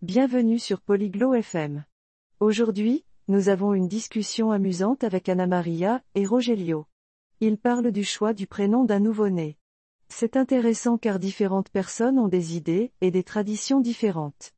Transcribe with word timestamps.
Bienvenue 0.00 0.60
sur 0.60 0.80
Polyglot 0.80 1.34
FM. 1.34 1.84
Aujourd'hui, 2.38 3.04
nous 3.26 3.48
avons 3.48 3.74
une 3.74 3.88
discussion 3.88 4.52
amusante 4.52 5.02
avec 5.02 5.28
Anna 5.28 5.48
Maria 5.48 6.04
et 6.14 6.24
Rogelio. 6.24 6.86
Ils 7.40 7.58
parlent 7.58 7.90
du 7.90 8.04
choix 8.04 8.32
du 8.32 8.46
prénom 8.46 8.84
d'un 8.84 9.00
nouveau-né. 9.00 9.58
C'est 10.08 10.36
intéressant 10.36 10.98
car 10.98 11.18
différentes 11.18 11.70
personnes 11.70 12.20
ont 12.20 12.28
des 12.28 12.56
idées 12.56 12.92
et 13.00 13.10
des 13.10 13.24
traditions 13.24 13.80
différentes. 13.80 14.52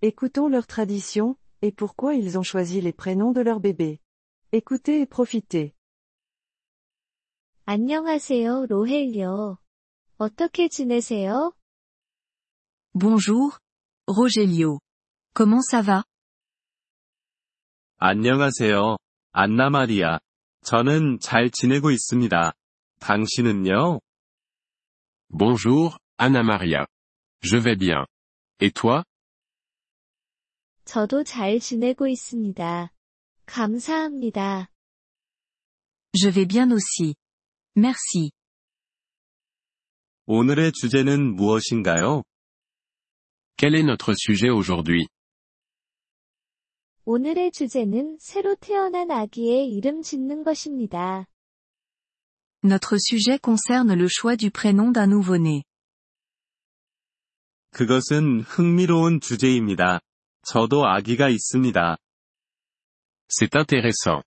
Écoutons 0.00 0.46
leurs 0.46 0.68
traditions 0.68 1.36
et 1.60 1.72
pourquoi 1.72 2.14
ils 2.14 2.38
ont 2.38 2.44
choisi 2.44 2.80
les 2.80 2.92
prénoms 2.92 3.32
de 3.32 3.40
leur 3.40 3.58
bébé. 3.58 3.98
Écoutez 4.52 5.00
et 5.00 5.06
profitez. 5.06 5.74
안녕하세요, 7.66 8.66
어떻게 10.18 10.68
지내세요? 10.68 11.52
Bonjour, 12.94 13.58
Rogelio. 14.06 14.83
Comment 15.34 15.62
ça 15.62 15.82
va 15.82 16.04
안녕하세요, 17.98 18.98
안나 19.32 19.68
마리아. 19.68 20.20
저는 20.62 21.18
잘 21.20 21.50
지내고 21.50 21.90
있습니다. 21.90 22.52
당신은요? 23.00 23.98
Bonjour, 25.30 25.98
Anna 26.20 26.42
Maria. 26.44 26.86
Je 27.42 27.56
vais 27.56 27.76
bien. 27.76 28.06
Et 28.60 28.70
toi 28.72 29.02
저도 30.84 31.24
잘 31.24 31.58
지내고 31.58 32.06
있습니다. 32.06 32.92
감사합니다. 33.46 34.68
Je 36.12 36.30
vais 36.30 36.46
bien 36.46 36.70
aussi. 36.70 37.16
Merci. 37.76 38.30
오늘의 40.26 40.70
주제는 40.70 41.34
무엇인가요? 41.34 42.22
Quel 43.56 43.74
est 43.74 43.82
notre 43.84 44.14
sujet 44.14 44.50
aujourd'hui 44.50 45.08
오늘의 47.06 47.52
주제는 47.52 48.16
새로 48.18 48.54
태어난 48.54 49.10
아기의 49.10 49.68
이름 49.68 50.00
짓는 50.00 50.42
것입니다. 50.42 51.26
Notre 52.64 52.96
sujet 52.96 53.40
concerne 53.44 53.92
le 53.92 54.08
choix 54.08 54.38
du 54.38 54.50
prénom 54.50 54.92
d'un 54.94 55.10
nouveau-né. 55.10 55.64
그것은 57.72 58.40
흥미로운 58.40 59.20
주제입니다. 59.20 60.00
저도 60.46 60.86
아기가 60.86 61.28
있습니다. 61.28 61.98
C'est 63.28 63.54
intéressant. 63.54 64.22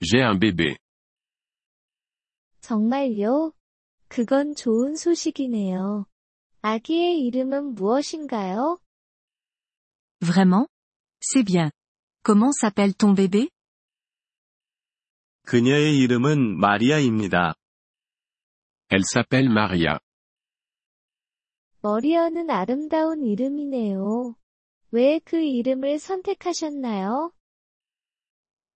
J'ai 0.00 0.24
un 0.24 0.40
bébé. 0.40 0.76
정말요? 2.60 3.52
그건 4.08 4.56
좋은 4.56 4.96
소식이네요. 4.96 6.06
아기의 6.62 7.20
이름은 7.20 7.74
무엇인가요? 7.76 8.80
Vraiment 10.20 10.66
C'est 11.20 11.44
bien. 11.44 11.70
Comment 12.26 12.50
s'appelle 12.50 12.92
ton 12.92 13.14
bébé? 13.14 13.50
그녀의 15.44 15.96
이름은 16.00 16.58
마리아입니다. 16.58 17.54
Elle 18.88 19.04
s'appelle 19.04 19.48
Maria. 19.48 20.00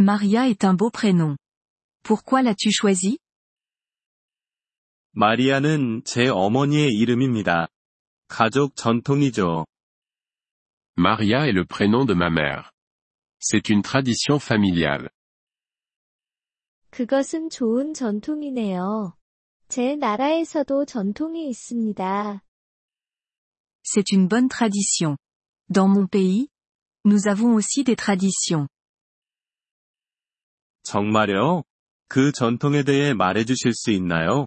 Maria 0.00 0.48
est 0.48 0.64
un 0.64 0.74
beau 0.74 0.90
prénom. 0.90 1.36
Pourquoi 2.02 2.42
l'as-tu 2.42 2.72
choisi? 2.72 3.18
마리아는 5.12 6.02
제 6.04 6.26
어머니의 6.26 6.92
이름입니다. 6.94 7.68
가족 8.26 8.74
전통이죠. 8.74 9.66
Maria 10.98 11.46
est 11.46 11.54
le 11.54 11.64
prénom 11.64 12.06
de 12.06 12.14
ma 12.14 12.28
mère. 12.28 12.72
C'est 13.38 13.68
une 13.70 13.82
tradition 13.82 14.38
familiale. 14.38 15.08
그것은 16.90 17.50
좋은 17.50 17.92
전통이네요. 17.94 19.16
제 19.68 19.96
나라에서도 19.96 20.86
전통이 20.86 21.48
있습니다. 21.50 22.42
C'est 23.82 24.12
une 24.12 24.28
bonne 24.28 24.48
tradition. 24.48 25.16
Dans 25.68 25.88
mon 25.88 26.06
pays, 26.06 26.48
nous 27.04 27.26
avons 27.28 27.54
aussi 27.54 27.84
des 27.84 27.96
traditions. 27.96 28.68
정말요? 30.82 31.64
그 32.08 32.32
전통에 32.32 32.82
대해 32.84 33.12
수 33.74 33.90
있나요? 33.90 34.46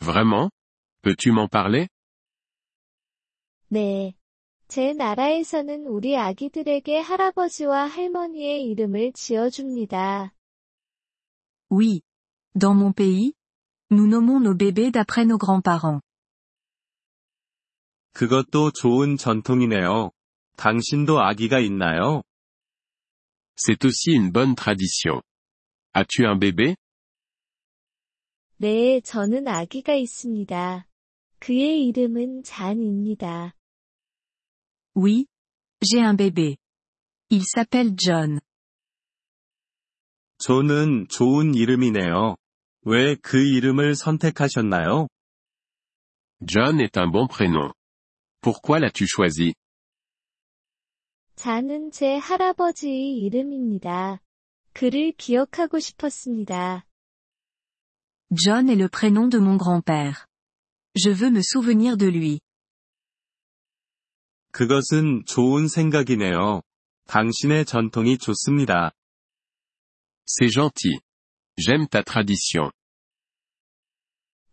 Vraiment? 0.00 0.50
Peux-tu 1.02 1.32
m'en 1.32 1.48
parler? 1.48 1.88
네, 3.68 4.14
제 4.70 4.92
나라에서는 4.92 5.88
우리 5.88 6.16
아기들에게 6.16 7.00
할아버지와 7.00 7.86
할머니의 7.88 8.62
이름을 8.66 9.12
지어줍니다. 9.14 10.32
Oui. 11.72 12.02
Dans 12.56 12.78
mon 12.78 12.92
pays, 12.92 13.32
nous 13.90 14.06
nommons 14.06 14.38
nos 14.40 14.56
bébés 14.56 14.92
d'après 14.92 15.26
nos 15.26 15.38
grands-parents. 15.38 16.00
그것도 18.12 18.70
좋은 18.70 19.16
전통이네요. 19.16 20.12
당신도 20.56 21.18
아기가 21.18 21.58
있나요? 21.58 22.22
C'est 23.56 23.84
aussi 23.84 24.14
une 24.14 24.30
bonne 24.30 24.54
tradition. 24.54 25.20
As-tu 25.96 26.26
un 26.26 26.38
bébé 26.38 26.76
네, 28.58 29.00
저는 29.00 29.48
아기가 29.48 29.94
있습니다. 29.94 30.86
그의 31.40 31.86
이름은 31.86 32.44
잔입니다. 32.44 33.56
Oui, 35.02 35.28
j'ai 35.80 36.02
un 36.02 36.12
bébé. 36.12 36.58
Il 37.30 37.44
s'appelle 37.46 37.94
John. 37.96 38.38
John 46.42 46.78
est 46.82 46.98
un 46.98 47.06
bon 47.06 47.26
prénom. 47.28 47.72
Pourquoi 48.42 48.78
l'as-tu 48.78 49.06
choisi? 49.06 49.54
John 58.32 58.68
est 58.68 58.76
le 58.76 58.90
prénom 58.90 59.28
de 59.28 59.38
mon 59.38 59.56
grand-père. 59.56 60.26
Je 60.94 61.08
veux 61.08 61.30
me 61.30 61.40
souvenir 61.40 61.96
de 61.96 62.06
lui. 62.06 62.42
그것은 64.52 65.24
좋은 65.26 65.68
생각이네요. 65.68 66.62
당신의 67.06 67.64
전통이 67.64 68.18
좋습니다. 68.18 68.92
C'est 70.26 70.52
gentil. 70.52 71.00
J'aime 71.56 71.88
ta 71.88 72.02
tradition. 72.02 72.70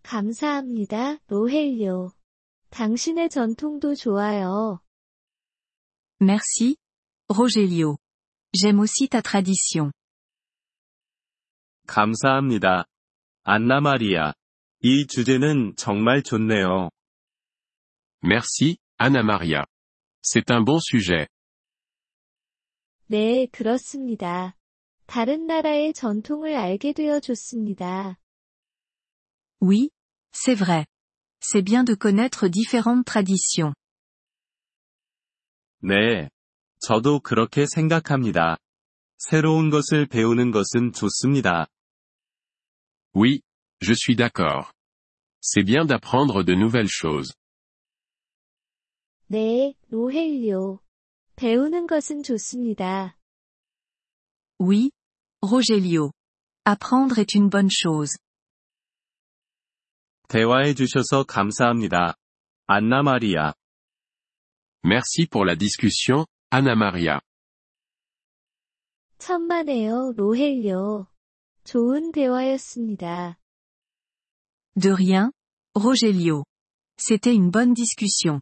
감사합니다, 0.03 1.17
로헬요. 1.27 2.11
당신의 2.69 3.29
전통도 3.29 3.95
좋아요. 3.95 4.79
Merci, 6.19 6.77
Rogelio. 7.29 7.97
J'aime 8.53 8.79
aussi 8.79 9.07
ta 9.07 9.21
tradition. 9.21 9.91
감사합니다. 11.87 12.85
안나 13.43 13.81
마리아. 13.81 14.33
이 14.81 15.07
주제는 15.07 15.75
정말 15.77 16.23
좋네요. 16.23 16.89
Merci, 18.23 18.77
Anna 18.99 19.21
Maria. 19.21 19.65
C'est 20.29 20.51
un 20.51 20.59
bon 20.61 20.81
sujet. 20.81 21.29
네, 23.09 23.47
그렇습니다. 23.49 24.57
다른 25.05 25.47
나라의 25.47 25.93
전통을 25.93 26.53
알게 26.53 26.91
되어 26.91 27.21
좋습니다. 27.21 28.17
Oui, 29.61 29.89
c'est 30.33 30.53
vrai. 30.53 30.85
C'est 31.39 31.61
bien 31.63 31.85
de 31.85 31.95
connaître 31.95 32.49
différentes 32.49 33.05
traditions. 33.05 33.73
네, 35.81 36.27
저도 36.81 37.21
그렇게 37.21 37.65
생각합니다. 37.65 38.57
새로운 39.17 39.69
것을 39.69 40.07
배우는 40.07 40.51
것은 40.51 40.91
좋습니다. 40.91 41.67
Oui, 43.15 43.39
je 43.79 43.93
suis 43.93 44.17
d'accord. 44.17 44.73
C'est 45.39 45.63
bien 45.63 45.85
d'apprendre 45.85 46.43
de 46.43 46.53
nouvelles 46.53 46.91
choses. 46.91 47.31
Oui, 54.59 54.91
Rogelio. 55.41 56.13
Apprendre 56.65 57.19
est 57.19 57.35
une 57.35 57.49
bonne 57.49 57.69
chose. 57.69 58.15
대화해 60.29 60.73
주셔서 60.73 61.25
Merci 64.83 65.27
pour 65.27 65.45
la 65.45 65.55
discussion, 65.57 66.25
Anna 66.49 66.75
Maria. 66.75 67.19
천만에요, 69.19 70.13
De 74.75 74.89
rien, 74.89 75.31
Rogelio. 75.75 76.45
C'était 76.97 77.35
une 77.35 77.51
bonne 77.51 77.73
discussion. 77.73 78.41